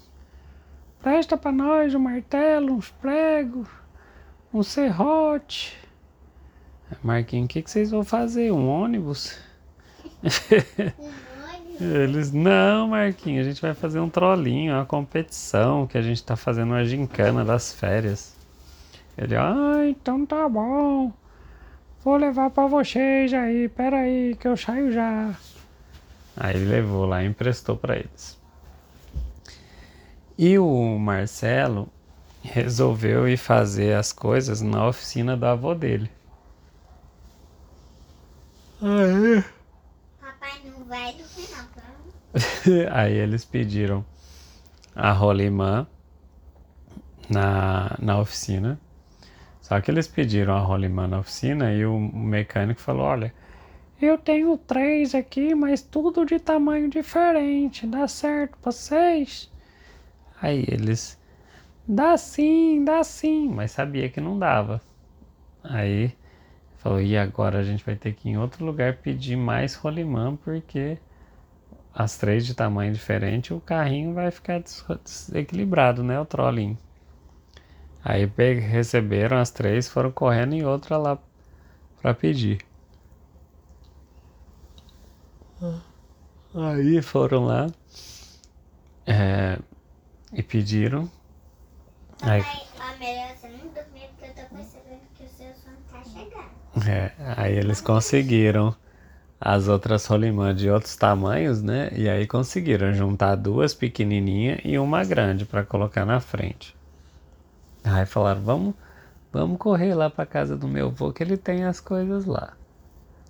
presta 1.01 1.37
para 1.37 1.51
nós 1.51 1.93
um 1.93 1.99
martelo, 1.99 2.73
uns 2.73 2.89
pregos, 2.89 3.67
um 4.53 4.63
serrote. 4.63 5.77
Marquinhos, 7.03 7.45
o 7.45 7.49
que, 7.49 7.61
que 7.61 7.69
vocês 7.69 7.91
vão 7.91 8.03
fazer? 8.03 8.51
Um 8.51 8.69
ônibus? 8.69 9.37
Eles, 11.79 12.31
não, 12.31 12.89
Marquinhos, 12.89 13.45
a 13.45 13.49
gente 13.49 13.61
vai 13.61 13.73
fazer 13.73 13.99
um 13.99 14.09
trollinho, 14.09 14.73
uma 14.73 14.85
competição 14.85 15.85
que 15.85 15.97
a 15.97 16.01
gente 16.01 16.23
tá 16.23 16.35
fazendo 16.35 16.69
uma 16.69 16.85
gincana 16.85 17.43
das 17.43 17.73
férias. 17.73 18.33
Ele, 19.17 19.35
ah, 19.35 19.81
então 19.85 20.25
tá 20.25 20.47
bom. 20.47 21.11
Vou 22.03 22.17
levar 22.17 22.49
para 22.49 22.67
vocês 22.67 23.33
aí, 23.33 23.67
pera 23.67 23.97
aí 23.97 24.35
que 24.39 24.47
eu 24.47 24.55
saio 24.55 24.91
já. 24.91 25.35
Aí 26.37 26.55
ele 26.55 26.65
levou 26.65 27.05
lá 27.05 27.23
e 27.23 27.27
emprestou 27.27 27.75
para 27.75 27.95
eles. 27.97 28.37
E 30.37 30.59
o 30.59 30.99
Marcelo 30.99 31.89
resolveu 32.43 33.27
ir 33.27 33.37
fazer 33.37 33.95
as 33.95 34.11
coisas 34.11 34.61
na 34.61 34.87
oficina 34.87 35.35
do 35.35 35.45
avô 35.45 35.73
dele. 35.73 36.09
Aí, 38.81 39.43
vai 40.87 41.15
tá? 41.75 41.83
aí 42.91 43.13
eles 43.13 43.43
pediram 43.43 44.05
a 44.95 45.11
rolimã 45.11 45.87
na, 47.29 47.95
na 47.99 48.19
oficina. 48.19 48.79
Só 49.61 49.81
que 49.81 49.89
eles 49.89 50.07
pediram 50.07 50.55
a 50.55 50.59
rolimã 50.59 51.07
na 51.07 51.19
oficina 51.19 51.73
e 51.73 51.85
o 51.85 51.99
mecânico 51.99 52.79
falou: 52.79 53.03
Olha, 53.03 53.33
eu 53.99 54.17
tenho 54.17 54.57
três 54.57 55.15
aqui, 55.15 55.55
mas 55.55 55.81
tudo 55.81 56.25
de 56.25 56.39
tamanho 56.39 56.89
diferente. 56.89 57.87
Dá 57.87 58.07
certo 58.07 58.57
pra 58.61 58.71
vocês? 58.71 59.51
Aí 60.39 60.65
eles: 60.67 61.19
Dá 61.87 62.15
sim, 62.17 62.83
dá 62.83 63.03
sim, 63.03 63.49
mas 63.49 63.71
sabia 63.71 64.09
que 64.09 64.21
não 64.21 64.37
dava. 64.37 64.81
Aí 65.63 66.15
Falou, 66.85 67.01
e 67.01 67.17
agora 67.17 67.57
a 67.57 67.63
gente 67.63 67.83
vai 67.83 67.95
ter 67.95 68.13
que 68.13 68.29
ir 68.29 68.33
em 68.33 68.37
outro 68.37 68.63
lugar 68.63 68.97
pedir 68.97 69.35
mais 69.35 69.73
rolimã, 69.73 70.35
porque 70.35 70.99
as 71.91 72.15
três 72.15 72.45
de 72.45 72.53
tamanho 72.53 72.93
diferente, 72.93 73.51
o 73.51 73.59
carrinho 73.59 74.13
vai 74.13 74.29
ficar 74.29 74.61
desequilibrado, 75.03 76.03
né? 76.03 76.19
O 76.19 76.25
trolling. 76.25 76.77
Aí 78.03 78.31
receberam 78.59 79.39
as 79.39 79.49
três, 79.49 79.89
foram 79.89 80.11
correndo 80.11 80.53
em 80.53 80.63
outra 80.63 80.95
lá 80.95 81.17
para 81.99 82.13
pedir. 82.13 82.59
Aí 86.53 87.01
foram 87.01 87.45
lá 87.45 87.65
é, 89.07 89.57
e 90.31 90.43
pediram. 90.43 91.09
Aí, 92.21 92.43
a 92.79 92.95
melhor 92.97 93.35
você 93.35 93.47
não 93.47 93.57
dormir 93.73 94.07
porque 94.19 94.25
eu 94.25 94.33
tô 94.35 94.55
percebendo 94.55 95.01
que 95.15 95.23
o 95.23 95.29
seu 95.29 95.51
sono 95.55 95.77
tá 95.91 96.03
chegando. 96.03 96.65
É, 96.87 97.11
aí 97.37 97.55
eles 97.57 97.81
conseguiram 97.81 98.75
as 99.39 99.67
outras 99.67 100.05
rolimã 100.05 100.53
de 100.53 100.69
outros 100.69 100.95
tamanhos, 100.95 101.61
né? 101.61 101.89
E 101.93 102.09
aí 102.09 102.27
conseguiram 102.27 102.93
juntar 102.93 103.35
duas 103.35 103.73
pequenininhas 103.73 104.59
e 104.63 104.77
uma 104.77 105.03
grande 105.03 105.45
para 105.45 105.63
colocar 105.63 106.05
na 106.05 106.19
frente. 106.19 106.75
Aí 107.83 108.05
falaram: 108.05 108.41
"Vamos, 108.41 108.75
vamos 109.31 109.57
correr 109.57 109.93
lá 109.93 110.09
para 110.09 110.25
casa 110.25 110.57
do 110.57 110.67
meu 110.67 110.87
avô 110.87 111.11
que 111.11 111.23
ele 111.23 111.37
tem 111.37 111.63
as 111.63 111.79
coisas 111.79 112.25
lá". 112.25 112.53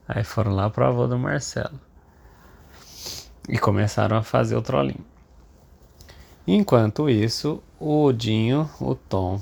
Aí 0.07 0.23
foram 0.23 0.53
lá 0.53 0.69
pro 0.69 0.85
avô 0.85 1.07
do 1.07 1.17
Marcelo. 1.17 1.79
E 3.47 3.57
começaram 3.57 4.17
a 4.17 4.23
fazer 4.23 4.55
o 4.55 4.61
trolinho. 4.61 5.05
Enquanto 6.47 7.09
isso, 7.09 7.61
o 7.79 8.11
Dinho, 8.11 8.69
o 8.79 8.95
Tom 8.95 9.41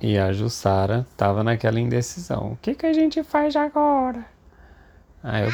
e 0.00 0.18
a 0.18 0.32
Jussara 0.32 1.06
estavam 1.10 1.42
naquela 1.42 1.80
indecisão. 1.80 2.52
O 2.52 2.56
que, 2.56 2.74
que 2.74 2.86
a 2.86 2.92
gente 2.92 3.22
faz 3.22 3.56
agora? 3.56 4.24
Aí 5.22 5.44
eu, 5.44 5.52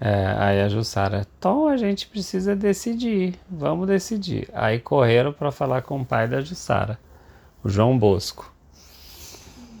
é, 0.00 0.36
aí 0.38 0.60
a 0.60 0.68
Jussara, 0.68 1.26
Tom, 1.40 1.68
a 1.68 1.76
gente 1.76 2.06
precisa 2.06 2.54
decidir, 2.54 3.34
vamos 3.50 3.86
decidir. 3.86 4.48
Aí 4.52 4.78
correram 4.78 5.32
para 5.32 5.50
falar 5.50 5.82
com 5.82 6.00
o 6.00 6.04
pai 6.04 6.28
da 6.28 6.40
Jussara, 6.40 6.98
o 7.64 7.68
João 7.68 7.98
Bosco. 7.98 8.52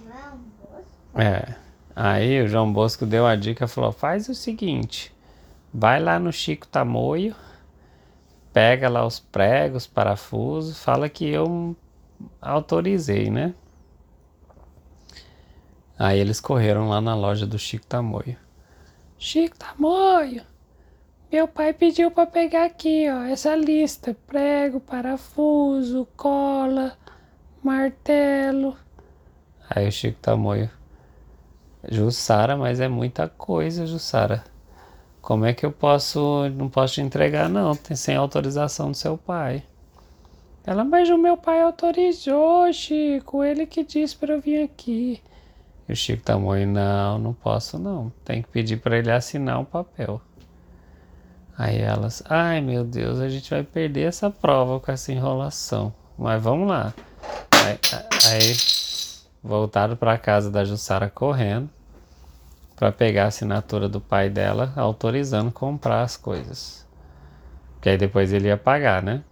João 0.04 0.38
Bosco? 0.60 1.20
É, 1.20 1.54
aí 1.94 2.42
o 2.42 2.48
João 2.48 2.72
Bosco 2.72 3.06
deu 3.06 3.26
a 3.26 3.36
dica, 3.36 3.68
falou, 3.68 3.92
faz 3.92 4.28
o 4.28 4.34
seguinte, 4.34 5.14
vai 5.72 6.00
lá 6.00 6.18
no 6.18 6.32
Chico 6.32 6.66
Tamoio, 6.66 7.34
pega 8.52 8.88
lá 8.88 9.06
os 9.06 9.20
pregos, 9.20 9.86
parafusos, 9.86 10.82
fala 10.82 11.10
que 11.10 11.28
eu 11.28 11.76
autorizei, 12.40 13.30
né? 13.30 13.54
Aí 15.98 16.18
eles 16.18 16.40
correram 16.40 16.88
lá 16.88 17.00
na 17.00 17.14
loja 17.14 17.46
do 17.46 17.58
Chico 17.58 17.86
Tamoio. 17.86 18.36
Chico 19.18 19.56
Tamoio, 19.56 20.42
meu 21.32 21.48
pai 21.48 21.72
pediu 21.72 22.10
para 22.10 22.26
pegar 22.26 22.66
aqui, 22.66 23.08
ó, 23.10 23.22
essa 23.22 23.56
lista: 23.56 24.14
prego, 24.26 24.78
parafuso, 24.78 26.06
cola, 26.16 26.96
martelo. 27.62 28.76
Aí 29.70 29.88
o 29.88 29.92
Chico 29.92 30.18
Tamoio, 30.20 30.70
Jussara, 31.88 32.56
mas 32.56 32.78
é 32.78 32.88
muita 32.88 33.28
coisa, 33.28 33.86
Jussara. 33.86 34.44
Como 35.22 35.44
é 35.44 35.52
que 35.52 35.66
eu 35.66 35.72
posso, 35.72 36.48
não 36.50 36.68
posso 36.68 36.94
te 36.94 37.00
entregar 37.00 37.48
não, 37.48 37.72
sem 37.94 38.14
autorização 38.14 38.92
do 38.92 38.96
seu 38.96 39.16
pai. 39.16 39.64
Ela, 40.64 40.84
mas 40.84 41.08
o 41.08 41.16
meu 41.16 41.36
pai 41.36 41.62
autorizou, 41.62 42.72
Chico, 42.72 43.42
ele 43.42 43.66
que 43.66 43.82
disse 43.82 44.14
para 44.14 44.34
eu 44.34 44.40
vir 44.40 44.62
aqui. 44.62 45.22
E 45.88 45.92
o 45.92 45.96
Chico 45.96 46.22
Tamoio, 46.22 46.66
não, 46.66 47.18
não 47.18 47.32
posso 47.32 47.78
não. 47.78 48.12
Tem 48.24 48.42
que 48.42 48.48
pedir 48.48 48.78
para 48.78 48.98
ele 48.98 49.10
assinar 49.10 49.60
um 49.60 49.64
papel. 49.64 50.20
Aí 51.56 51.80
elas, 51.80 52.22
ai 52.28 52.60
meu 52.60 52.84
Deus, 52.84 53.18
a 53.18 53.28
gente 53.28 53.48
vai 53.48 53.62
perder 53.62 54.02
essa 54.02 54.28
prova 54.30 54.78
com 54.78 54.92
essa 54.92 55.12
enrolação. 55.12 55.94
Mas 56.18 56.42
vamos 56.42 56.68
lá. 56.68 56.92
Aí, 57.50 57.78
aí 58.30 58.56
voltaram 59.42 59.96
para 59.96 60.18
casa 60.18 60.50
da 60.50 60.64
Jussara 60.64 61.08
correndo 61.08 61.70
para 62.74 62.92
pegar 62.92 63.24
a 63.24 63.28
assinatura 63.28 63.88
do 63.88 64.00
pai 64.00 64.28
dela 64.28 64.72
autorizando 64.76 65.50
comprar 65.50 66.02
as 66.02 66.16
coisas. 66.16 66.84
Que 67.80 67.90
aí 67.90 67.96
depois 67.96 68.32
ele 68.32 68.48
ia 68.48 68.56
pagar, 68.56 69.02
né? 69.02 69.22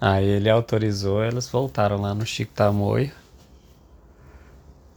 Aí 0.00 0.24
ele 0.24 0.48
autorizou, 0.48 1.22
elas 1.22 1.48
voltaram 1.48 2.00
lá 2.00 2.14
no 2.14 2.24
Chico 2.24 2.52
Tamoio 2.54 3.21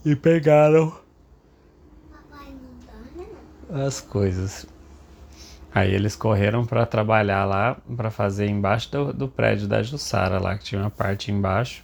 e 0.05 0.15
pegaram 0.15 0.95
as 3.69 3.99
coisas. 3.99 4.67
Aí 5.73 5.93
eles 5.93 6.15
correram 6.15 6.63
para 6.65 6.85
trabalhar 6.85 7.43
lá, 7.43 7.75
para 7.97 8.11
fazer 8.11 8.47
embaixo 8.47 8.89
do, 8.91 9.11
do, 9.11 9.27
prédio 9.27 9.67
da 9.67 9.81
Jussara, 9.81 10.39
lá 10.39 10.57
que 10.57 10.63
tinha 10.63 10.79
uma 10.79 10.91
parte 10.91 11.31
embaixo. 11.31 11.83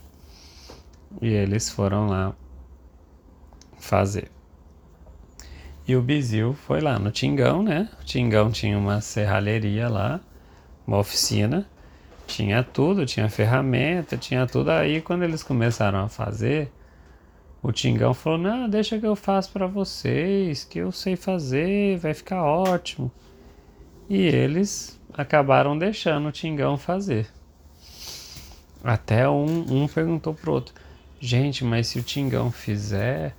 E 1.22 1.28
eles 1.28 1.70
foram 1.70 2.08
lá 2.08 2.34
fazer. 3.80 4.32
E 5.86 5.96
o 5.96 6.02
Bizil 6.02 6.54
foi 6.54 6.80
lá 6.80 6.98
no 7.00 7.12
Tingão, 7.12 7.64
né? 7.64 7.90
O 8.00 8.06
Tingão 8.06 8.52
tinha 8.52 8.78
uma 8.78 9.02
serralheria 9.02 9.90
lá, 9.90 10.22
uma 10.88 11.00
oficina, 11.00 11.68
tinha 12.28 12.64
tudo, 12.64 13.06
tinha 13.06 13.28
ferramenta, 13.28 14.16
tinha 14.16 14.48
tudo. 14.48 14.72
Aí 14.72 15.02
quando 15.02 15.24
eles 15.24 15.44
começaram 15.44 16.00
a 16.00 16.08
fazer, 16.08 16.72
o 17.64 17.72
Tingão 17.72 18.14
falou: 18.14 18.40
Não, 18.40 18.68
deixa 18.68 19.00
que 19.00 19.06
eu 19.06 19.16
faço 19.16 19.52
para 19.52 19.68
vocês, 19.68 20.64
que 20.64 20.80
eu 20.80 20.92
sei 20.92 21.16
fazer, 21.16 21.98
vai 21.98 22.14
ficar 22.14 22.44
ótimo. 22.44 23.12
E 24.10 24.18
eles 24.18 25.00
acabaram 25.14 25.78
deixando 25.78 26.28
o 26.28 26.32
Tingão 26.32 26.78
fazer. 26.78 27.28
Até 28.84 29.30
um, 29.30 29.84
um 29.84 29.88
perguntou 29.88 30.34
pro 30.34 30.54
outro: 30.54 30.74
Gente, 31.20 31.64
mas 31.64 31.88
se 31.88 32.00
o 32.00 32.04
Tingão 32.04 32.52
fizer, 32.52 33.36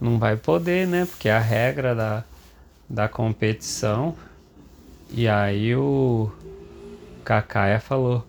não 0.00 0.18
vai 0.18 0.36
poder, 0.36 0.86
né? 0.86 1.04
Porque 1.04 1.28
é 1.28 1.32
a 1.32 1.38
regra 1.38 1.94
da, 1.94 2.24
da 2.88 3.08
competição. 3.08 4.14
E 5.10 5.28
aí 5.28 5.76
o 5.76 6.30
Cacaia 7.22 7.80
falou: 7.80 8.26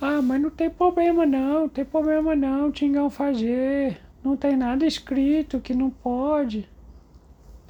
Ah, 0.00 0.20
mas 0.20 0.40
não 0.40 0.50
tem 0.50 0.68
problema 0.68 1.24
não, 1.24 1.62
não 1.62 1.68
tem 1.68 1.84
problema 1.84 2.36
não, 2.36 2.68
o 2.68 2.72
Tingão 2.72 3.08
fazer. 3.08 4.05
Não 4.26 4.36
tem 4.36 4.56
nada 4.56 4.84
escrito 4.84 5.60
que 5.60 5.72
não 5.72 5.88
pode. 5.88 6.68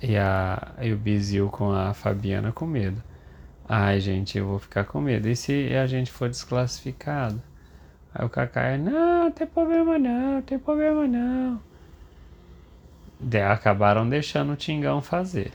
E, 0.00 0.16
a, 0.16 0.72
e 0.80 0.90
o 0.90 0.96
Bizil 0.96 1.50
com 1.50 1.70
a 1.70 1.92
Fabiana 1.92 2.50
com 2.50 2.64
medo. 2.64 3.02
Ai, 3.68 4.00
gente, 4.00 4.38
eu 4.38 4.46
vou 4.46 4.58
ficar 4.58 4.84
com 4.84 4.98
medo. 4.98 5.28
E 5.28 5.36
se 5.36 5.76
a 5.76 5.86
gente 5.86 6.10
for 6.10 6.30
desclassificado? 6.30 7.42
Aí 8.14 8.24
o 8.24 8.30
Kaká, 8.30 8.78
não, 8.78 9.24
não 9.24 9.30
tem 9.30 9.46
problema 9.46 9.98
não, 9.98 10.36
não 10.36 10.42
tem 10.42 10.58
problema 10.58 11.06
não. 11.06 11.60
De, 13.20 13.42
acabaram 13.42 14.08
deixando 14.08 14.54
o 14.54 14.56
Tingão 14.56 15.02
fazer. 15.02 15.52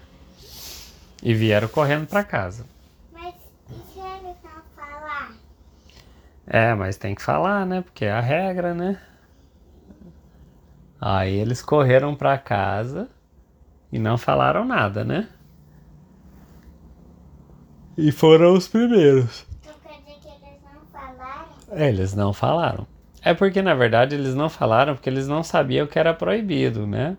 E 1.23 1.33
vieram 1.33 1.67
correndo 1.67 2.05
para 2.05 2.23
casa. 2.23 2.63
Mas 3.11 3.33
e 3.71 3.73
se 3.91 3.99
eles 3.99 4.37
não 4.43 4.61
falar? 4.75 5.33
É, 6.45 6.75
mas 6.75 6.95
tem 6.95 7.15
que 7.15 7.23
falar, 7.23 7.65
né? 7.65 7.81
Porque 7.81 8.05
é 8.05 8.11
a 8.11 8.21
regra, 8.21 8.75
né? 8.75 9.01
Aí 11.01 11.33
eles 11.33 11.63
correram 11.63 12.13
para 12.13 12.37
casa 12.37 13.09
e 13.91 13.97
não 13.97 14.19
falaram 14.19 14.63
nada, 14.63 15.03
né? 15.03 15.27
E 17.97 18.11
foram 18.11 18.53
os 18.53 18.67
primeiros. 18.67 19.47
Então 19.59 19.73
quer 19.83 19.97
dizer 19.97 20.19
que 20.19 20.47
eles 20.47 20.61
não 20.63 20.85
falaram? 20.91 21.49
É, 21.71 21.89
eles 21.89 22.13
não 22.13 22.31
falaram. 22.31 22.87
É 23.23 23.33
porque 23.33 23.63
na 23.63 23.73
verdade 23.73 24.13
eles 24.13 24.35
não 24.35 24.47
falaram 24.47 24.93
porque 24.93 25.09
eles 25.09 25.27
não 25.27 25.41
sabiam 25.43 25.87
que 25.87 25.97
era 25.97 26.13
proibido, 26.13 26.85
né? 26.85 27.17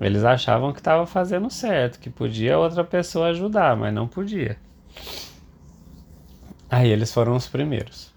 Eles 0.00 0.24
achavam 0.24 0.72
que 0.72 0.80
estava 0.80 1.06
fazendo 1.06 1.50
certo, 1.50 1.98
que 1.98 2.08
podia 2.08 2.58
outra 2.58 2.82
pessoa 2.82 3.28
ajudar, 3.28 3.76
mas 3.76 3.92
não 3.92 4.08
podia. 4.08 4.56
Aí 6.70 6.88
eles 6.88 7.12
foram 7.12 7.36
os 7.36 7.46
primeiros. 7.46 8.09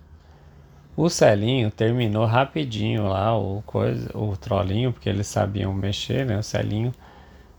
O 0.95 1.09
Celinho 1.09 1.71
terminou 1.71 2.25
rapidinho 2.25 3.07
lá 3.07 3.35
o, 3.35 3.63
coisa, 3.63 4.15
o 4.15 4.37
trollinho, 4.37 4.93
porque 4.93 5.09
eles 5.09 5.25
sabiam 5.25 5.73
mexer, 5.73 6.23
né? 6.23 6.37
O 6.37 6.43
Celinho 6.43 6.93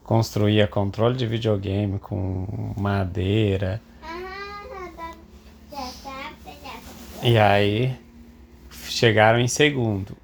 construía 0.05 0.69
controle 0.69 1.17
de 1.17 1.27
videogame 1.27 1.99
com 1.99 2.73
madeira. 2.77 3.81
E 7.23 7.37
aí 7.37 7.99
chegaram 8.73 9.41
em 9.41 9.49
segundo. 9.49 10.17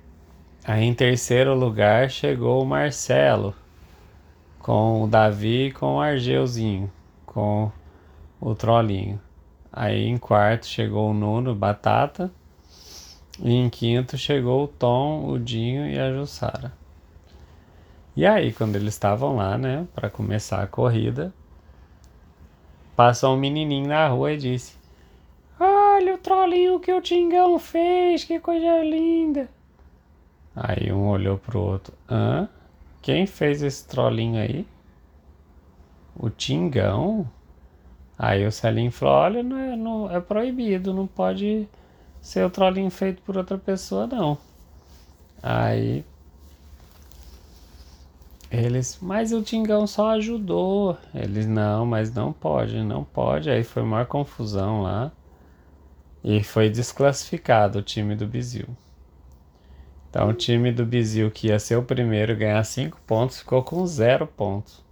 Aí 0.65 0.85
em 0.85 0.95
terceiro 0.95 1.55
lugar 1.55 2.11
chegou 2.11 2.63
o 2.63 2.67
Marcelo 2.67 3.55
com 4.59 5.03
o 5.03 5.09
Davi 5.09 5.67
e 5.67 5.73
com 5.73 5.97
o 5.97 6.01
Argeuzinho, 6.01 6.93
com 7.27 7.73
o 8.41 8.55
trollinho. 8.55 9.21
Aí 9.73 10.07
em 10.07 10.19
quarto 10.19 10.67
chegou 10.67 11.11
o 11.11 11.15
Nuno 11.15 11.55
Batata. 11.55 12.31
E 13.43 13.55
em 13.55 13.71
quinto 13.71 14.19
chegou 14.19 14.65
o 14.65 14.69
Tom, 14.69 15.27
o 15.27 15.39
Dinho 15.39 15.87
e 15.87 15.99
a 15.99 16.13
Jussara. 16.13 16.73
E 18.15 18.27
aí, 18.27 18.53
quando 18.53 18.77
eles 18.77 18.93
estavam 18.93 19.37
lá, 19.37 19.57
né, 19.57 19.87
para 19.95 20.11
começar 20.11 20.63
a 20.63 20.67
corrida, 20.67 21.33
passou 22.95 23.35
um 23.35 23.39
menininho 23.39 23.89
na 23.89 24.09
rua 24.09 24.33
e 24.33 24.37
disse: 24.37 24.77
Olha 25.59 26.15
o 26.15 26.19
trollinho 26.19 26.81
que 26.81 26.93
o 26.93 27.01
Tingão 27.01 27.59
fez, 27.59 28.25
que 28.25 28.39
coisa 28.39 28.83
linda. 28.83 29.49
Aí 30.55 30.93
um 30.93 31.09
olhou 31.09 31.39
pro 31.39 31.61
outro: 31.61 31.95
Hã? 32.11 32.47
Quem 33.01 33.27
fez 33.27 33.63
esse 33.63 33.87
trollinho 33.87 34.39
aí? 34.43 34.67
O 36.15 36.29
Tingão? 36.29 37.27
Aí 38.19 38.47
o 38.47 38.53
Celinho 38.53 38.93
falou: 38.93 39.15
Olha, 39.15 39.43
não 39.43 39.59
é, 39.59 39.77
não, 39.77 40.11
é 40.11 40.21
proibido, 40.21 40.93
não 40.93 41.07
pode 41.07 41.67
ser 42.21 42.45
o 42.45 42.51
trollinho 42.51 42.91
feito 42.91 43.23
por 43.23 43.37
outra 43.37 43.59
pessoa, 43.59 44.07
não. 44.07 44.39
Aí 45.43 46.05
eles, 48.51 48.99
mas 49.01 49.33
o 49.33 49.43
Tingão 49.43 49.87
só 49.87 50.11
ajudou. 50.11 50.99
Eles, 51.15 51.47
não, 51.47 51.87
mas 51.87 52.13
não 52.13 52.33
pode, 52.33 52.83
não 52.83 53.05
pode. 53.05 53.49
Aí 53.49 53.63
foi 53.63 53.83
uma 53.83 54.05
confusão 54.05 54.83
lá. 54.83 55.13
E 56.23 56.43
foi 56.43 56.69
desclassificado 56.69 57.79
o 57.79 57.83
time 57.83 58.17
do 58.17 58.27
Bizil. 58.27 58.67
Então 60.11 60.29
o 60.29 60.35
time 60.35 60.73
do 60.73 60.85
Bizil, 60.85 61.31
que 61.31 61.47
ia 61.47 61.59
ser 61.61 61.77
o 61.77 61.85
primeiro 61.85 62.37
ganhar 62.37 62.63
5 62.65 63.01
pontos, 63.07 63.39
ficou 63.39 63.63
com 63.63 63.87
0 63.87 64.27
pontos. 64.27 64.85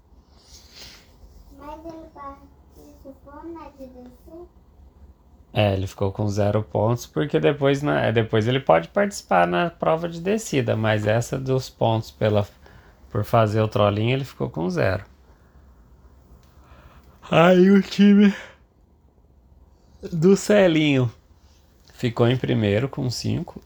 Mas 1.59 1.85
ele 1.85 2.07
participou 2.15 3.53
na 3.53 3.69
direção? 3.71 4.47
É, 5.59 5.73
ele 5.73 5.89
ficou 5.89 6.13
com 6.13 6.29
0 6.29 6.63
pontos, 6.63 7.05
porque 7.05 7.41
depois, 7.41 7.83
na, 7.83 8.13
depois 8.13 8.47
ele 8.47 8.61
pode 8.61 8.87
participar 8.87 9.45
na 9.45 9.69
prova 9.69 10.09
de 10.09 10.21
descida, 10.21 10.77
mas 10.77 11.05
essa 11.05 11.37
dos 11.37 11.69
pontos 11.69 12.13
pela 12.13 12.47
por 13.11 13.25
fazer 13.25 13.61
o 13.61 13.67
trollinho, 13.67 14.15
ele 14.15 14.25
ficou 14.25 14.49
com 14.49 14.71
zero. 14.71 15.05
Aí 17.29 17.73
o 17.73 17.83
time 17.83 18.33
do 20.01 20.37
Celinho 20.37 21.11
ficou 21.93 22.29
em 22.29 22.37
primeiro 22.37 22.89
com 22.89 23.11
cinco. 23.11 23.61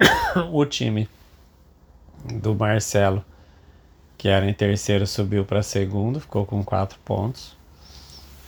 o 0.50 0.66
time 0.66 1.08
do 2.24 2.52
Marcelo, 2.52 3.24
que 4.18 4.26
era 4.26 4.50
em 4.50 4.52
terceiro, 4.52 5.06
subiu 5.06 5.44
para 5.44 5.62
segundo, 5.62 6.18
ficou 6.18 6.44
com 6.44 6.64
quatro 6.64 6.98
pontos. 7.04 7.56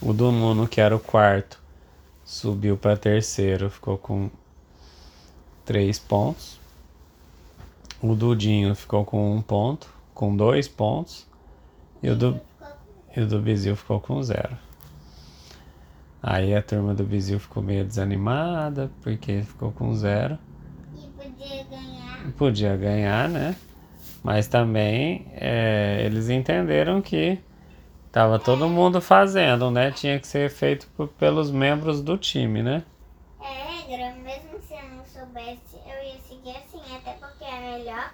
O 0.01 0.11
do 0.11 0.29
Nuno, 0.29 0.67
que 0.67 0.81
era 0.81 0.93
o 0.93 0.99
quarto, 0.99 1.68
subiu 2.29 2.77
para 2.77 2.95
terceiro, 2.95 3.71
ficou 3.71 3.97
com 3.97 4.29
três 5.65 5.97
pontos. 5.97 6.59
O 7.99 8.13
Dudinho 8.13 8.75
ficou 8.75 9.03
com 9.03 9.35
um 9.35 9.41
ponto 9.41 9.91
com 10.13 10.35
dois 10.35 10.67
pontos 10.67 11.25
e 12.03 12.09
o 12.09 12.15
do, 12.15 12.39
e 13.17 13.21
o 13.21 13.27
do 13.27 13.41
Bizil 13.41 13.75
ficou 13.75 13.99
com 13.99 14.21
zero. 14.21 14.55
Aí 16.21 16.53
a 16.53 16.61
turma 16.61 16.93
do 16.93 17.03
Bizil 17.03 17.39
ficou 17.39 17.63
meio 17.63 17.83
desanimada 17.83 18.91
porque 19.01 19.41
ficou 19.41 19.71
com 19.71 19.95
zero. 19.95 20.37
E 20.95 21.07
podia 21.07 21.63
ganhar. 21.63 22.31
Podia 22.37 22.77
ganhar, 22.77 23.27
né? 23.27 23.55
Mas 24.23 24.47
também 24.47 25.25
é, 25.33 26.03
eles 26.05 26.29
entenderam 26.29 27.01
que 27.01 27.39
tava 28.11 28.39
todo 28.39 28.69
mundo 28.69 29.01
fazendo, 29.01 29.69
né? 29.71 29.91
Tinha 29.91 30.19
que 30.19 30.27
ser 30.27 30.49
feito 30.49 30.87
por, 30.95 31.07
pelos 31.07 31.51
membros 31.51 32.01
do 32.01 32.17
time, 32.17 32.61
né? 32.61 32.83
É 33.41 33.93
regra, 33.93 34.15
mesmo 34.21 34.59
se 34.67 34.73
eu 34.73 34.89
não 34.89 35.05
soubesse, 35.05 35.75
eu 35.85 36.03
ia 36.03 36.19
seguir 36.27 36.57
assim, 36.57 36.95
até 36.95 37.13
porque 37.13 37.43
é 37.45 37.77
melhor. 37.77 38.13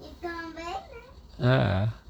E 0.00 0.08
também, 0.20 0.64
né? 1.38 1.88
É. 1.88 2.00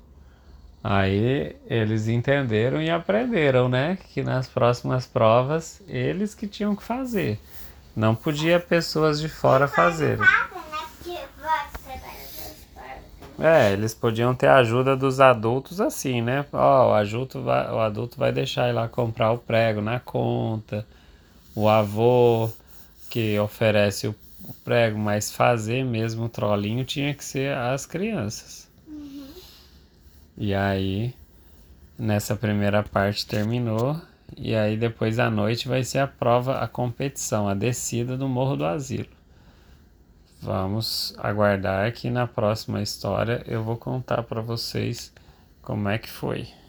Aí 0.83 1.57
eles 1.67 2.09
entenderam 2.09 2.81
e 2.81 2.91
aprenderam, 2.91 3.69
né? 3.69 3.99
Que 4.13 4.23
nas 4.23 4.49
próximas 4.49 5.07
provas 5.07 5.83
eles 5.87 6.35
que 6.35 6.47
tinham 6.47 6.75
que 6.75 6.83
fazer. 6.83 7.39
Não 7.95 8.15
podia 8.15 8.59
pessoas 8.59 9.21
de 9.21 9.29
fora 9.29 9.69
fazerem. 9.69 10.25
Fácil, 10.25 10.57
né? 10.57 10.79
Porque 10.97 11.19
você 11.37 11.99
vai 11.99 12.23
esportes. 12.23 13.30
É, 13.41 13.73
eles 13.73 13.95
podiam 13.95 14.35
ter 14.35 14.49
a 14.49 14.57
ajuda 14.57 14.95
dos 14.95 15.19
adultos 15.19 15.81
assim, 15.81 16.21
né? 16.21 16.45
Ó, 16.53 16.91
o 16.91 16.93
adulto 16.93 17.41
vai, 17.41 17.73
o 17.73 17.81
adulto 17.81 18.19
vai 18.19 18.31
deixar 18.31 18.69
ir 18.69 18.73
lá 18.73 18.87
comprar 18.87 19.33
o 19.33 19.39
prego 19.39 19.81
na 19.81 19.99
conta. 19.99 20.87
O 21.55 21.67
avô 21.67 22.51
que 23.09 23.39
oferece 23.39 24.07
o 24.07 24.15
prego, 24.63 24.99
mas 24.99 25.33
fazer 25.33 25.85
mesmo 25.85 26.27
o 26.27 26.29
trollinho 26.29 26.85
tinha 26.85 27.15
que 27.15 27.25
ser 27.25 27.57
as 27.57 27.87
crianças. 27.87 28.69
E 30.37 30.55
aí, 30.55 31.15
nessa 31.99 32.37
primeira 32.37 32.83
parte 32.83 33.27
terminou. 33.27 34.01
E 34.37 34.55
aí, 34.55 34.77
depois 34.77 35.19
à 35.19 35.31
noite, 35.31 35.67
vai 35.67 35.83
ser 35.83 35.99
a 35.99 36.07
prova, 36.07 36.59
a 36.59 36.69
competição, 36.69 37.49
a 37.49 37.55
descida 37.55 38.17
do 38.17 38.29
Morro 38.29 38.57
do 38.57 38.65
Asilo. 38.65 39.20
Vamos 40.43 41.15
aguardar 41.19 41.93
que 41.93 42.09
na 42.09 42.27
próxima 42.27 42.81
história 42.81 43.43
eu 43.47 43.63
vou 43.63 43.77
contar 43.77 44.23
para 44.23 44.41
vocês 44.41 45.13
como 45.61 45.89
é 45.89 45.99
que 45.99 46.09
foi. 46.09 46.60